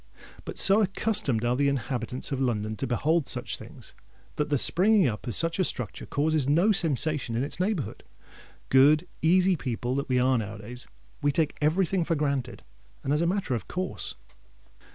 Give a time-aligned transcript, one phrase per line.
[0.45, 3.93] But so accustomed are the inhabitants of London to behold such things,
[4.35, 8.03] that the springing up of such a structure causes no sensation in its neighbourhood:
[8.69, 12.63] good, easy people that we are now a days—we take every thing for granted
[13.03, 14.15] and as a matter of course!